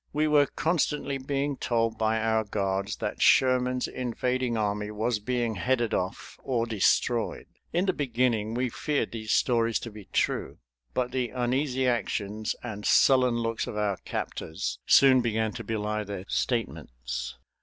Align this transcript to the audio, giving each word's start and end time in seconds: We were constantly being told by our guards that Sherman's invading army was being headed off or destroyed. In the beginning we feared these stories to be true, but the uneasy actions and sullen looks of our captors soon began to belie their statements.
We 0.13 0.27
were 0.27 0.47
constantly 0.47 1.19
being 1.19 1.57
told 1.57 1.99
by 1.99 2.19
our 2.19 2.43
guards 2.43 2.95
that 2.95 3.21
Sherman's 3.21 3.87
invading 3.87 4.57
army 4.57 4.89
was 4.89 5.19
being 5.19 5.53
headed 5.53 5.93
off 5.93 6.39
or 6.41 6.65
destroyed. 6.65 7.45
In 7.71 7.85
the 7.85 7.93
beginning 7.93 8.55
we 8.55 8.67
feared 8.67 9.11
these 9.11 9.31
stories 9.31 9.77
to 9.81 9.91
be 9.91 10.05
true, 10.05 10.57
but 10.95 11.11
the 11.11 11.29
uneasy 11.29 11.85
actions 11.87 12.55
and 12.63 12.83
sullen 12.83 13.35
looks 13.35 13.67
of 13.67 13.77
our 13.77 13.97
captors 13.97 14.79
soon 14.87 15.21
began 15.21 15.51
to 15.53 15.63
belie 15.63 16.03
their 16.03 16.25
statements. 16.27 17.37